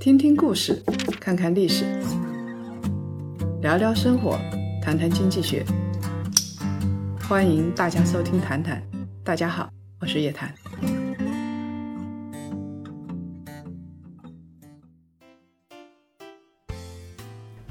[0.00, 0.80] 听听故事，
[1.20, 1.84] 看看历史，
[3.60, 4.38] 聊聊生活，
[4.80, 5.66] 谈谈经济学。
[7.28, 8.80] 欢迎大家收听《谈谈》，
[9.24, 9.68] 大家好，
[10.00, 10.54] 我是叶檀。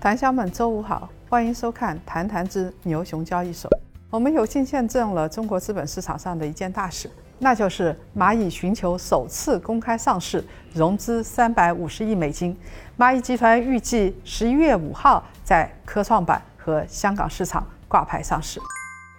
[0.01, 3.71] 谈乡们，周五好，欢迎收看《谈谈之牛熊交易所》。
[4.09, 7.09] 我们有幸见证了中国资本市场上的一件大事。
[7.39, 10.43] 那就是蚂蚁寻求首次公开上市，
[10.73, 12.57] 融资三百五十亿美金。
[12.97, 18.59] 蚂蚁集团预计十一月五号在科创板和香港市场挂牌上市。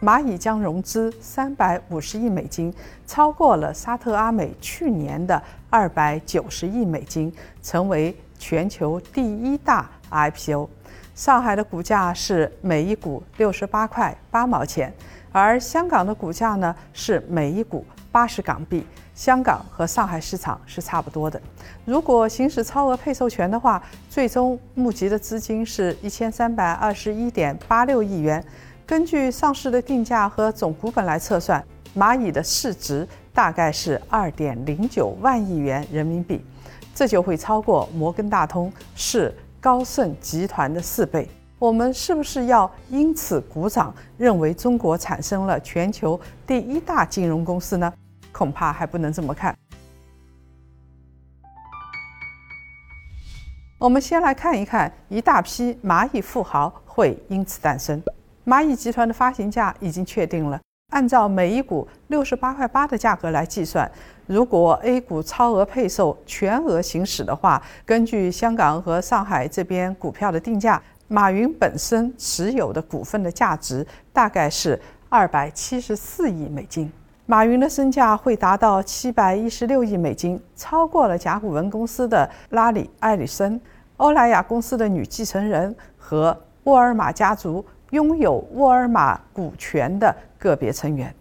[0.00, 2.74] 蚂蚁将融资三百五十亿美金，
[3.06, 5.40] 超过了沙特阿美去年的
[5.70, 7.32] 二百九十亿美金，
[7.62, 10.68] 成为全球第一大 IPO。
[11.14, 14.92] 上海的股价是每一股六十八块八毛钱，
[15.32, 17.84] 而香港的股价呢是每一股。
[18.18, 21.40] 八十港币，香港和上海市场是差不多的。
[21.84, 28.44] 如果行使超额配售权的话，最终募集的资金是一千三百二十一点八六亿元。
[28.84, 31.64] 根据上市的定价和总股本来测算，
[31.96, 36.44] 蚂蚁的市值大概是二点零九万亿元人民币，
[36.92, 41.28] 这就会超过摩根大通是高盛集团的四倍。
[41.60, 47.92] 我们是不是要因此鼓掌，认为中国产生了全球第一大金融公司呢？
[48.38, 49.52] 恐怕还不能这么看。
[53.80, 58.00] 我们先来看一看，一大批蚂蚁富豪会因此诞生。
[58.46, 60.60] 蚂蚁集团的发行价已经确定了，
[60.92, 63.90] 按照每一股六十八块八的价格来计算，
[64.26, 70.80] 如果 A 股超额配售全额行使的话，根据香港和上海这边股票的定价。
[71.10, 74.78] 马云本身持有的股份的价值大概是
[75.08, 76.92] 二百七十四亿美金，
[77.30, 83.60] 马云的身价会达到七百一十六亿美金，超过了甲骨文公司的拉里·埃里森、
[83.98, 91.14] 欧莱雅公司的女继承人和沃尔玛家族拥有沃尔玛股权的个别成员。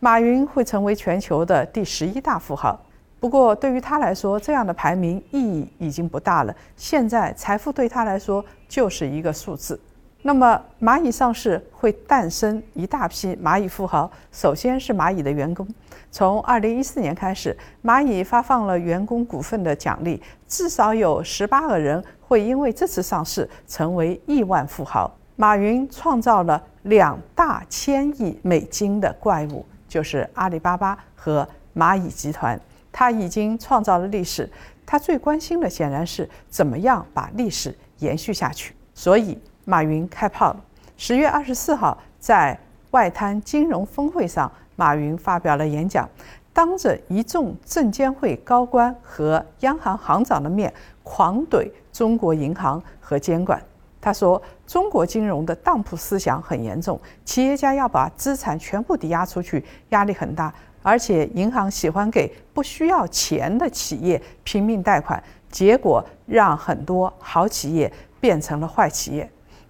[0.00, 2.76] 马云会成为全球的第十一大富豪。
[3.20, 6.52] 不过，对于他来说，这样的排名意义已经不大了。
[6.74, 9.78] 现在，财富对他来说就是一个数字。
[10.26, 14.10] 那么，蚂蚁上市会诞生一大批蚂蚁富豪。
[14.32, 15.68] 首先是蚂蚁的员工。
[16.10, 25.14] 从2014年开始，蚂蚁发放了员工股份的奖励，至少有18个人会因为这次上市成为亿万富豪。
[25.36, 31.46] 马云创造了两大千亿美金的怪物，就是阿里巴巴和
[31.76, 32.58] 蚂蚁集团。
[32.90, 34.50] 他已经创造了历史，
[34.86, 38.74] 他最关心的显然是怎么样把历史延续下去。
[38.94, 40.64] 所以，马云开炮了。
[40.96, 42.58] 十月二十四号，在
[42.90, 46.08] 外滩金融峰会上，马云发表了演讲，
[46.52, 50.72] 当着一众证监会高官和央行行长的面，
[51.02, 53.60] 狂怼中国银行和监管。
[54.00, 69.26] 他说：“中国金融的当铺思想很严重，企业家要把资产全部抵押出去，压力很大。”而且银行喜欢给不需要钱的企业拼命贷款，结果让很多好企业变成了坏企业。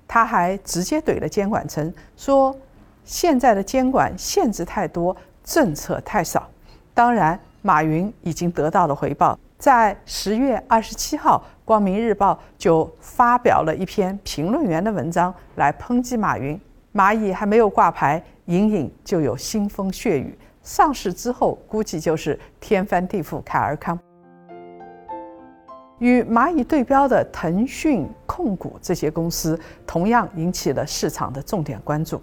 [0.07, 2.57] 他还直接怼了监管层，说
[3.05, 6.49] 现在的监管限制太多，政策太少。
[6.93, 16.61] 当然，马云已经得到了回报，在十月二十七号，《光明日报》就发表了一篇评论员的文章来抨击马云。
[16.93, 20.39] 蚂蚁还没有挂牌，隐隐就有腥风血雨。
[20.63, 23.41] 上市之后，估计就是天翻地覆。
[23.43, 23.99] 凯尔康
[25.99, 29.57] 与蚂蚁对标的腾讯控股这些公司，
[29.87, 32.21] 同样引起了市场的重点关注。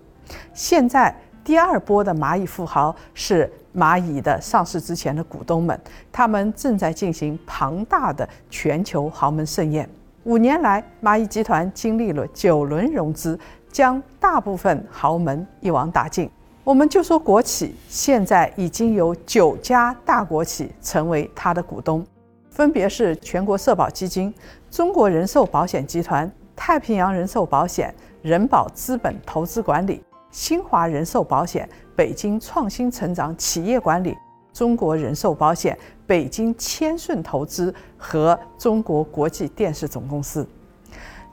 [0.54, 5.80] 现在第二波的蚂蚁富豪是蚂蚁的上市之前的股东们，
[6.12, 9.90] 他们正在进行庞大的全球豪门盛宴。
[10.26, 13.40] 五年来，蚂蚁集团经历了九轮融资，
[13.72, 16.30] 将大部分豪门一网打尽。
[16.64, 22.06] 我们就说国企，现在已经有九家大国企成为他的股东，
[22.52, 24.32] 分别是全国社保基金、
[24.70, 34.16] 中国人寿保险集团、太平洋人寿保险、人保资本投资管理、新华人寿保险、北京创新成长企业管理、
[34.52, 40.46] 中国人寿保险、北京千顺投资和中国国际电视总公司。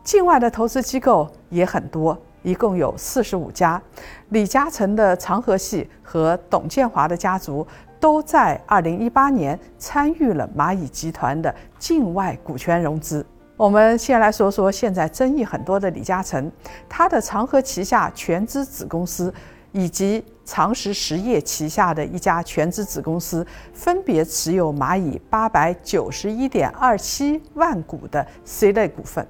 [0.05, 2.17] 境外的投资机构也很多。
[2.44, 3.82] 一共有四十五家，
[4.29, 7.67] 李嘉诚的长河系和董建华的家族
[8.00, 13.25] 都在二零一八年参与了蚂蚁集团的境外股权融资。
[13.56, 16.50] 我们先来说说现在争议很多的李嘉诚，
[16.89, 19.35] 他的长河旗下全资子公司
[19.73, 29.27] 以及长实实业旗下的一家全资子公司，分别持有蚂蚁八百九十一点二七万股的 C 类股份。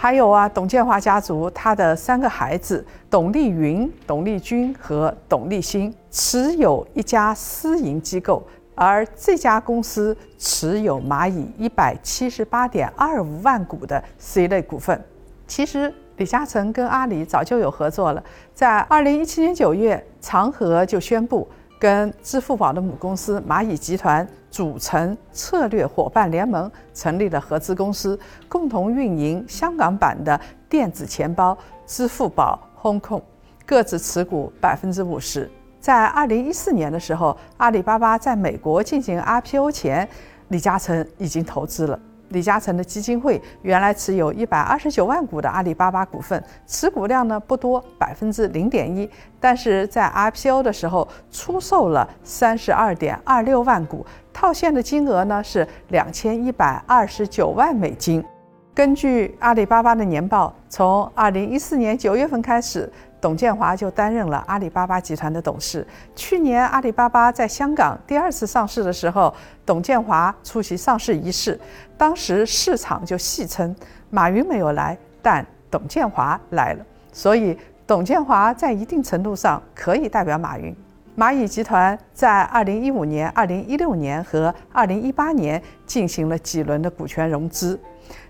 [0.00, 8.40] 还有啊，董建华家族他的三个孩子董立云、董立军和董立新持有一家私营机构，
[8.76, 15.04] 而这家公司持有蚂蚁一百七十八点二五万股的 C 类股份。
[15.48, 18.22] 其实李嘉诚跟阿里早就有合作了，
[18.54, 24.24] 在二零一七年九月，长河就宣布跟支付宝的母公司蚂蚁集团。
[24.50, 28.18] 组成策略伙伴联盟，成立了合资公司，
[28.48, 31.56] 共同运营香港版的电子钱包
[31.86, 33.22] 支付宝 Hong Kong，
[33.66, 35.50] 各自持股百分之五十。
[35.80, 40.08] 在二零一四年的时候，阿里巴巴在美国进行 IPO 前，
[40.48, 41.98] 李嘉诚已经投资了。
[42.30, 49.08] 李嘉诚的基金会原来持有一百二十九万股的阿里巴巴股份，持股量呢不多，百分之零点一，
[49.40, 54.04] 但是在 IPO 的时候出售了三十二点二六万股，
[54.40, 58.24] 套现的金额呢是两千一百二十九万美金。
[58.72, 62.88] 根据阿里巴巴的年报，从二零一四年九月份开始。
[63.20, 65.84] 董建华就担任了阿里巴巴集团的董事。
[66.14, 69.34] 去年阿里巴巴在香港第二次上市的时候，
[69.66, 71.58] 董建华出席上市仪式，
[71.96, 73.74] 当时市场就戏称
[74.08, 76.86] 马云没有来，但董建华来了。
[77.12, 77.58] 所以
[77.88, 80.72] 董建华在一定程度上可以代表马云。
[81.18, 87.76] 蚂蚁集团在二零一五年、二零一六年和二零一八年进行了几轮的股权融资。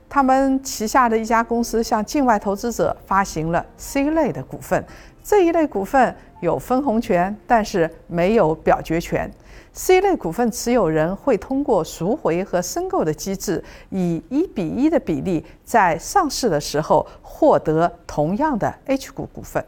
[0.09, 4.83] 他们旗下的一家公司向境外投资者发行了 C 类的股份，
[5.23, 9.31] 这一类股份有分红权，但是没有表决权。
[9.75, 19.63] C 类股份持有人会通过赎回和申购的机制，以一比一的比例在上市的时候获得同样的 H 股股份。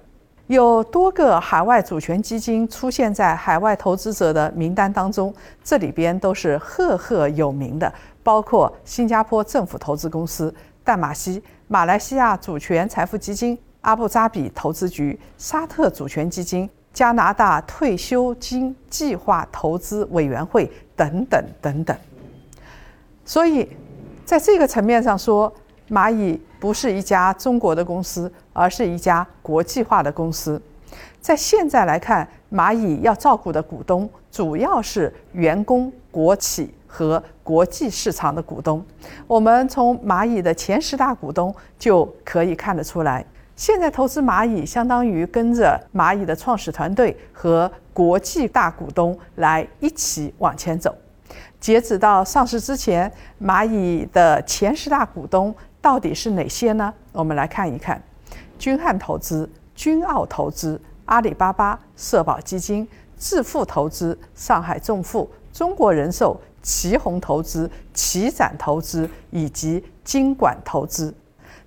[0.51, 5.33] 有多个海外主权基金出现在海外投资者的名单当中，
[5.63, 7.93] 这里边都是赫赫有名的。
[8.25, 10.53] 包括新加坡政府投资公司、
[10.83, 21.97] 淡马锡、马来西亚主权财富基金、阿布扎比投资局、沙特主权基金、加拿大退休金计划投资委员会等等等等。
[23.25, 23.69] 所以，
[24.25, 25.53] 在这个层面上说，
[25.91, 30.61] 蚂蚁不是一家中国的公司，而是一家国际化的公司。
[31.21, 36.73] 在现在来看，蚂蚁要照顾的股东主要是员工、国企。
[36.93, 38.85] 和国际市场的股东，
[39.29, 43.25] 我们从蚂蚁的前十大股东就可以看得出来。
[43.55, 50.93] 现在投资蚂蚁，相当于跟着蚂蚁的创始团队和国际大股东来一起往前走。
[51.61, 53.09] 截止到上市之前，
[53.41, 56.93] 蚂蚁的前十大股东到底是哪些呢？
[57.13, 58.03] 我们来看一看：
[58.59, 62.87] 君汉投资、君澳投资、阿里巴巴、社保基金、
[63.19, 66.41] 致富投资、上海众富、中国人寿。
[66.63, 71.15] 旗宏投资、旗展投资以及金管投资，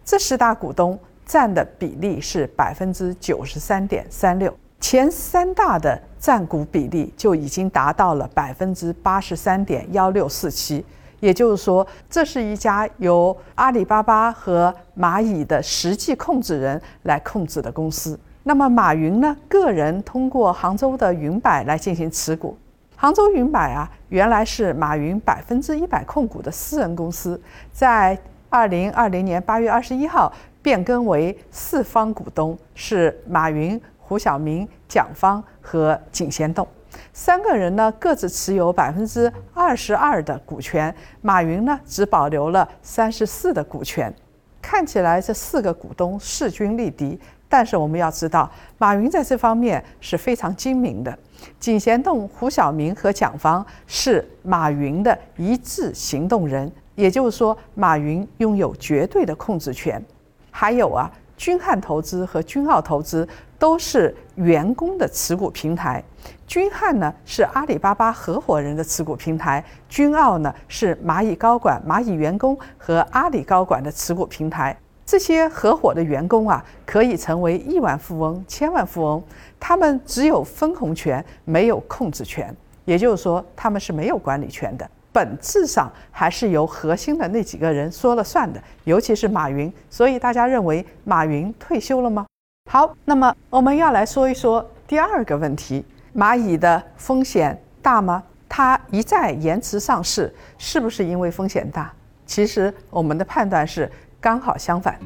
[0.06, 0.96] 这十大股东
[1.26, 10.86] 占的比例是百分之九十三点三六，前三大的占股比例就已经达到了百分之八十三点幺六四七。
[11.24, 18.20] 也就是说，这是一家由阿里巴巴和蚂蚁的实际控制人来控制的公司。
[18.44, 19.34] 那么，马云呢？
[19.48, 22.58] 个人通过杭州的云百来进行持股。
[22.98, 27.42] 杭州云百啊，原来是马云百分之一百控股的私人公司，
[27.72, 30.30] 在二零二零年八月二十一号
[30.62, 36.68] 变更为四方股东，是马云、胡晓明、蒋方和井贤栋
[37.14, 44.14] 三个人呢，各自持有百分之二十二的股权，马云呢只保留了三十四的股权。
[44.62, 47.20] 看起来这四个股东势均力敌，
[47.50, 51.18] 但是我们要知道，马云在这方面是非常精明的。
[51.60, 60.02] 井贤栋、胡晓明和蒋方是马云的一致行动人，也就是说，马云拥有绝对的控制权。
[60.50, 63.28] 还有啊，君汉投资和君澳投资
[63.64, 66.04] 都是员工的持股平台。
[66.46, 74.78] 君汉呢是阿里巴巴合伙人的持股平台，君澳呢是蚂蚁高管、蚂蚁员工和阿里高管的持股平台。
[75.06, 79.24] 这些合伙的员工啊，可以成为亿万富翁、千万富翁。
[79.62, 82.54] 他们只有分红权，没有控制权，
[82.84, 84.86] 也就是说，他们是没有管理权的。
[85.14, 89.72] 本质上还是由核心的那几个人说了算的，尤其是马云。
[89.90, 92.26] 所以大家认为马云退休了吗？
[92.74, 98.24] 好，那么我们要来说一说第二个问题：蚂蚁的风险大吗？
[98.50, 101.94] 它一再延迟上市，是不是因为风险大？
[102.26, 104.98] 其实我们的判断是刚好相反。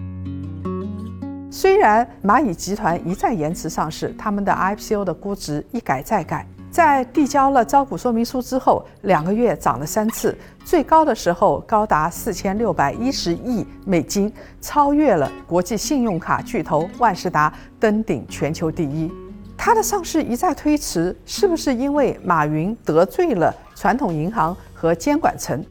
[1.51, 6.47] 虽然蚂蚁集团一再延迟上市，他们的 IPO 的估值一改再改，
[6.77, 14.31] 在递交了招股说明书之后，两个月涨了三次，最高的时候高达四千六百一十亿美金，
[14.61, 19.11] 超越了国际信用卡巨头万事达，登顶全球第一。
[19.57, 25.65] 它的上市一再推迟，是不是因为马云得罪了传统银行和监管层？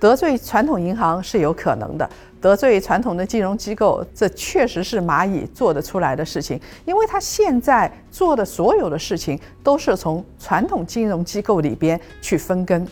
[0.00, 2.08] 得罪传统银行是有可能的。
[2.40, 12.86] 得罪传统的金融机构，这确实是蚂蚁做得出来的事情，因为他现在做的所有的事情都是从传统金融机构里边去分羹，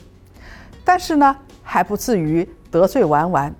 [0.85, 3.55] 但是呢，还不至于得罪完完，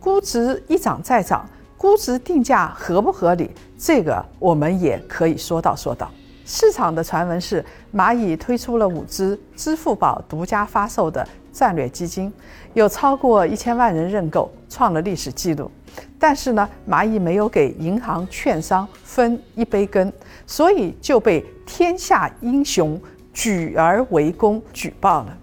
[0.00, 6.10] 估值一涨再涨，估值定价合不合理，这个我们也可以说道说道。
[6.48, 11.26] 市场的传闻是，蚂蚁推出了五只支付宝独家发售的
[11.56, 12.30] 战略基金，
[12.74, 15.70] 有超过一千万人认购，创了历史记录。
[16.18, 20.12] 但是呢，蚂蚁没有给银行、券商分一杯羹，
[20.46, 23.00] 所以就被天下英雄
[23.32, 25.34] 举而围攻举报了。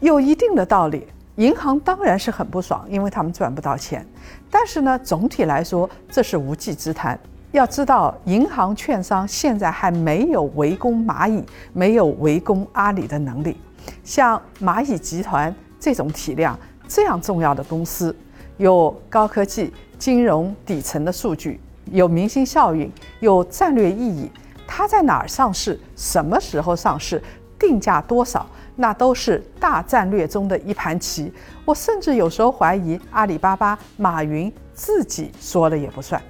[0.00, 4.04] 有一定的道理，银行当然是很不爽，因为他们赚不到钱。
[4.50, 7.16] 但是呢，总体来说，这是无稽之谈。
[7.52, 13.56] 要知道，银行、券商现在还没有围攻蚂蚁、没有围攻阿里的能力。
[14.04, 16.58] 像蚂蚁集团这种体量、
[16.88, 18.14] 这样重要的公司，
[18.56, 24.30] 有高科技、金融底层的数据，有明星效应，有战略意义。
[24.66, 25.78] 它在哪儿上市？
[25.96, 27.22] 什么时候上市？
[27.58, 28.46] 定价多少？
[28.74, 31.32] 那都是大战略中的一盘棋。
[31.64, 36.20] 我甚至有时候怀疑，阿里巴巴马云自己说了也不算。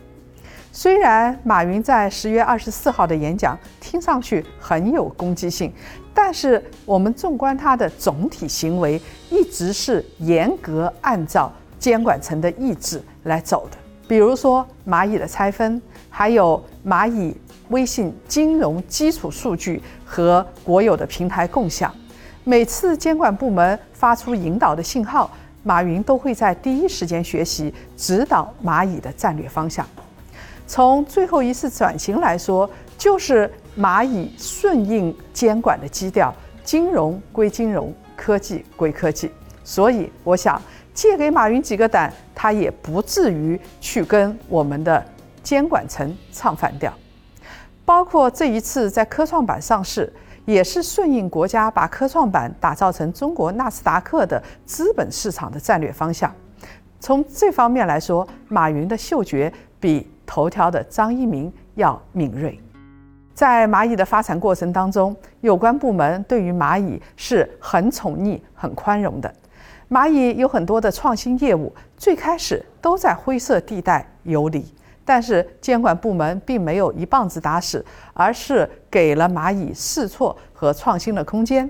[0.73, 3.57] 虽然马云在十月二十四号的演讲
[3.93, 5.71] 听上去很有攻击性，
[6.15, 13.77] 但是我们纵观他的总体行为，一直是严格按照监管层的意志来走的。
[14.09, 17.37] 比如说蚂蚁的拆分，还有蚂蚁
[17.69, 21.95] 微信金融基础数据和国有的平台共享，
[22.45, 25.31] 每次监管部门发出引导的信号，
[25.65, 29.87] 马云都会在第一时间学习，指导蚂蚁的战略方向。
[30.67, 39.31] 从最后一次转型来说，就是蚂蚁顺应监管的基调，金融归金融，科技归科技。
[39.65, 40.61] 所以，我想
[40.93, 45.05] 借给马云几个胆，他也不至于去跟我们的
[45.43, 46.93] 监管层唱反调。
[47.85, 50.13] 包括这一次在科创板上市，
[50.45, 56.33] 也是顺应国家把科创板打造成中国纳斯达克的资本市场的战略方向。
[57.01, 60.09] 从这方面来说，马云的嗅觉比。
[60.25, 62.59] 头条的张一鸣要敏锐，
[63.35, 69.33] 在蚂蚁的发展过程当中，有关部门对于蚂蚁是很宠溺、很宽容的。
[69.89, 74.65] 蚂蚁有很多的创新业务，最开始都在灰色地带游离，
[75.05, 77.85] 但是监管部门并没有一棒子打死，
[78.15, 81.69] 而是给了蚂蚁试错和创新的空间。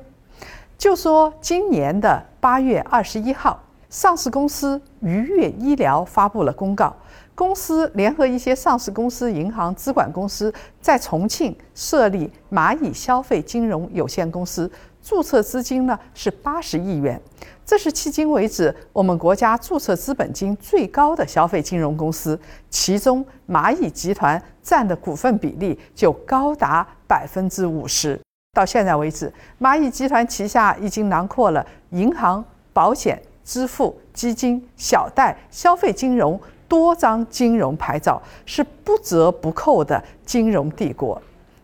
[0.79, 6.95] 就说今年的八月二十一号，上市公司愉悦医疗发布了公告。
[7.35, 14.71] 公司联合一些上市公司、银行、资管公司，在重庆设立蚂蚁消费金融有限公司，
[15.03, 17.21] 注册资金呢是八十亿元。
[17.65, 28.21] 这是迄今为止我们国家注册资本金最高的消费金融公司，其中蚂蚁集团占的股份比例就高达百分之五十。
[28.53, 36.39] 到现在为止，蚂蚁集团旗下已经囊括了银行、保险、支付、基金、小贷、消费金融。
[36.73, 41.21] 多张金融牌照是不折不扣的金融帝国，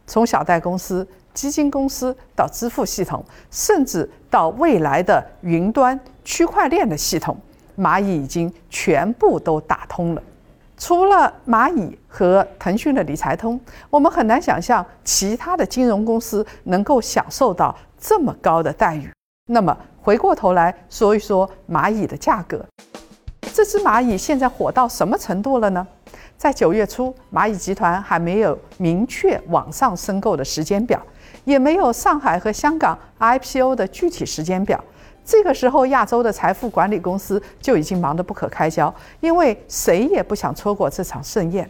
[0.07, 7.35] 从小贷公司、基金公司到支付系统，甚至到未来的云端区块链的系统，
[7.79, 10.23] 蚂蚁已经全部都打通了。
[10.77, 19.11] 除了蚂蚁和腾讯的理财通，我们很难想象其他的金融公司能够享受到这么高的待遇。
[19.47, 22.63] 那么，回过头来说一说蚂蚁的价格。
[23.59, 25.85] 这只蚂蚁现在火到什么程度了呢？
[26.37, 31.03] 在九月初，蚂蚁集团还没有明确网上申购的时间表，
[31.43, 34.81] 也没有上海和香港 IPO 的具体时间表。
[35.25, 41.69] 这个时候，亚洲的财富管理公司就已经忙得不可开交，因为谁也不想错过这场盛宴。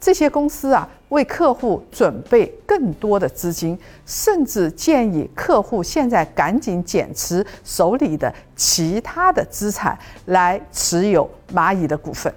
[0.00, 12.32] 这些公司啊，为客户准备更多的资金，甚至建议客户现在赶紧减持手里的其他的资产，来持有蚂蚁的股份。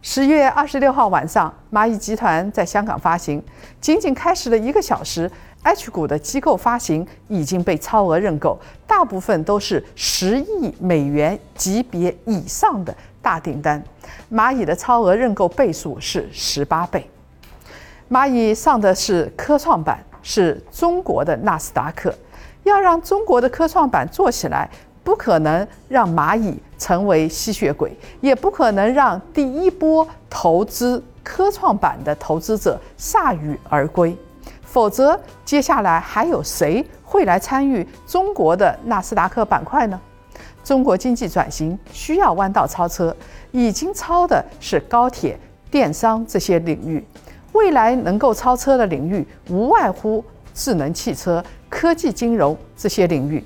[0.00, 3.42] 十月二十六号晚上，蚂蚁集团在香港发行，
[3.80, 5.30] 仅仅开始了一个小时
[5.62, 12.94] ，H 股的机构发行已经被超额认购，大部分都是十亿美元级别以上的。
[13.20, 13.82] 大订单，
[14.32, 17.08] 蚂蚁的超额认购倍数是十八倍。
[18.08, 22.14] 蚂蚁上的是科创板，是中国的纳斯达克。
[22.62, 24.70] 要让中国的科创板做起来，
[25.04, 34.16] 不可能让蚂蚁成为吸血鬼，也不可能让第一波投资科创板的投资者铩羽而归。
[34.70, 39.98] 否则，接下来还有谁会来参与中国的纳斯达克板块呢？
[40.62, 43.16] 中国经济转型需要弯道超车，
[43.50, 45.38] 已经超的是高铁、
[45.70, 47.02] 电商这些领域，
[47.52, 50.22] 未来能够超车的领域无外乎
[50.52, 53.42] 智能汽车、科技金融这些领域。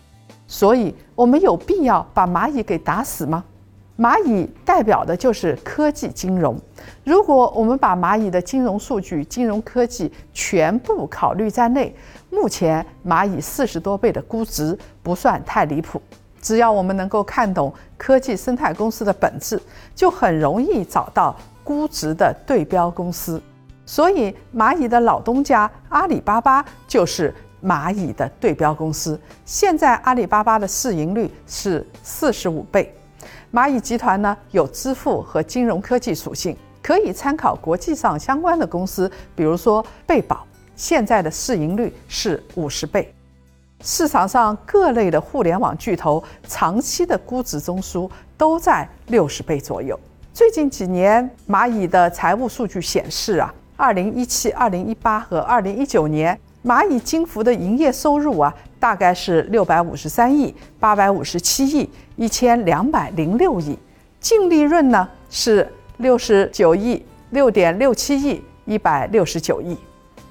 [0.48, 3.44] 所以，我们有必要把蚂蚁给打死吗？
[4.02, 6.58] 蚂蚁代表的就是科技金融。
[7.04, 11.94] 如果我们把蚂蚁的金融数据、金融科技全部考虑在内，
[12.28, 16.02] 目前蚂蚁四十多倍的估值不算太离谱。
[16.40, 19.60] 只要我们能够看懂科技生态公司的本质，
[19.94, 23.40] 就很容易找到估值的对标公司。
[23.86, 27.32] 所以，蚂蚁的老东家阿里巴巴就是
[27.62, 29.20] 蚂蚁的对标公司。
[29.44, 32.92] 现在，阿里巴巴的市盈率是四十五倍。
[33.52, 43.12] 蚂蚁集团呢有支付和金融科技属性，可以参考国际上相关的公司，比如说贝宝，现在的市盈率是五十倍。
[43.82, 50.00] 市场上各类的互联网巨头长期的估值中枢都在六十倍左右。
[50.32, 58.54] 最近几年，蚂蚁的财务数据显示啊，二零一七、二零一八和二零一九年，蚂蚁金服的营业收入啊。
[58.82, 63.78] 大概是六百五十三亿、八百五十七亿、一千两百零六亿，
[64.18, 65.64] 净利润呢是
[65.98, 69.78] 六十九亿、六点六七亿、一百六十九亿。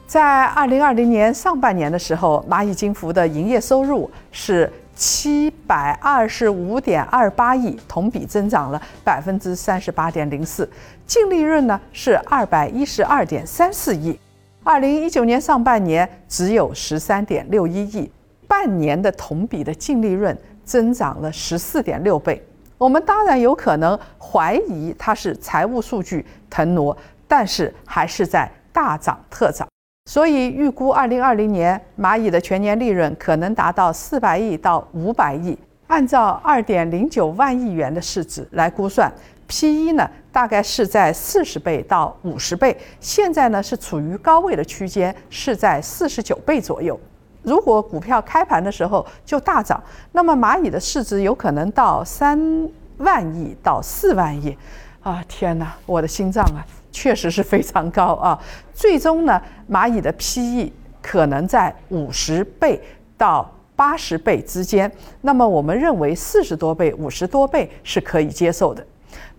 [0.05, 10.69] 在二零二零年上半年的时候，蚂蚁金服的营业收入是七百二十五点二八亿，同比增长了百分之三十八点零四，
[11.07, 14.19] 净利润呢是二百一十二点三四亿。
[14.61, 18.11] 二零一九年上半年只有十三点六一亿。
[18.51, 22.43] 半年的同比的净利润增长了十四点六倍，
[22.77, 26.95] 我们当然有可能怀疑它是财务数据腾挪，
[27.29, 29.65] 但是还是在大涨特涨，
[30.09, 39.09] 所以预估二零二零年蚂蚁的全年利润可能达到四百亿到五百亿，按照二点零九万亿元的市值来估算
[39.47, 46.99] ，P/E 呢大概是在四十倍到五十倍，现在呢是处于高位的区间，是在四十九倍左右。
[47.43, 54.55] 如果股票开盘的时候就大涨，那么蚂蚁的市值有可能到三万亿到四万亿，
[55.01, 58.39] 啊天哪，我的心脏啊，确实是非常高啊！
[58.73, 62.79] 最终呢，蚂蚁的 PE 可能在五十倍
[63.17, 68.85] 到八十倍之间，那么我们认为四十多倍、五十多倍是可以接受的。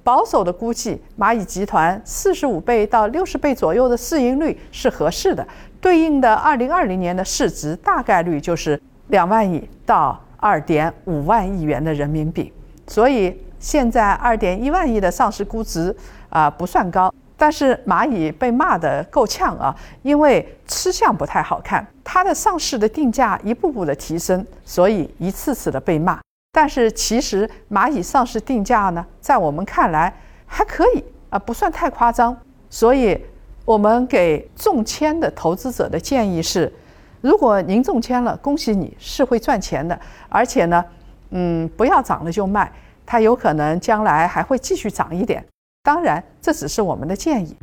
[0.03, 5.47] 保守的估计，蚂蚁集团四十五倍到六十倍左右的市盈率是合适的。
[5.83, 12.53] 对应的二零二零年的市值大概率就是两万亿到二点五万亿元的人民币，
[12.87, 15.95] 所以现在二点一万亿的上市估值
[16.29, 26.21] 啊不算高，但是蚂蚁被骂得够呛啊，因为吃相不太好看，它的上市的定价一步步的提升，所以一次次的被骂。
[26.53, 30.15] 但是其实蚂蚁上市定价呢，在我们看来
[30.47, 32.37] 还可以啊，不算太夸张，
[32.71, 33.21] 所以。
[33.65, 36.73] 我们给中签的投资者的建议是：
[37.21, 39.99] 如果您中签了，恭喜你是会赚钱的，
[40.29, 40.85] 而且呢，
[41.31, 42.71] 嗯，不要涨了就卖，
[43.07, 45.45] 它有可能将来还会继续涨一点。
[45.85, 47.57] 当然，这只是我们的建议。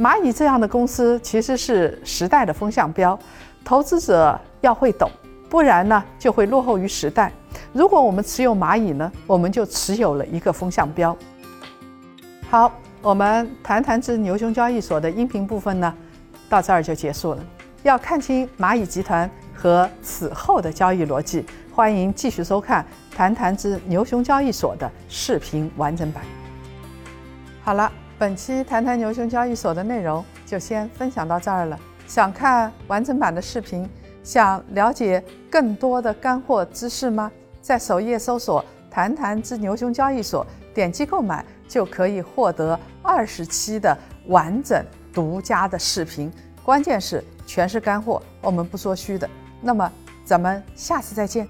[0.00, 3.18] 蚂蚁这样的公司其实是时代的风向标，
[3.62, 5.10] 投资者要会懂，
[5.50, 7.30] 不然呢就会落后于时代。
[7.74, 11.14] 如果我们持有蚂蚁呢，我们就持有了一个风向标。
[12.48, 12.72] 好。
[13.08, 15.94] 我们谈谈之牛熊交易所的音频部分呢，
[16.46, 17.42] 到这儿就结束了。
[17.82, 21.42] 要看清蚂蚁集团和此后的交易逻辑，
[21.74, 26.22] 欢迎继续收看谈谈之牛熊交易所的视频完整版。
[27.62, 31.80] 好了，本期谈谈牛熊交易所的内容就先分享到这儿了。
[32.06, 33.88] 想看完整版的视频，
[34.22, 37.32] 想了解更多的干货知识吗？
[37.62, 41.42] 在首页搜索“谈谈之牛熊交易所”，点击购买。
[41.68, 46.30] 就可以获得二十期的完整独家的视频，
[46.62, 49.26] 关键是全是干货，我们不说虚的。
[49.62, 49.90] 那么
[50.26, 51.48] 咱们下次再见。